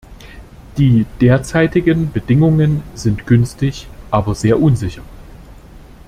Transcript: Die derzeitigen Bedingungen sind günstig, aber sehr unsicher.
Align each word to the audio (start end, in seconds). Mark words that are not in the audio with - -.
Die 0.79 1.05
derzeitigen 1.19 2.11
Bedingungen 2.11 2.81
sind 2.95 3.27
günstig, 3.27 3.85
aber 4.09 4.33
sehr 4.33 4.59
unsicher. 4.59 5.03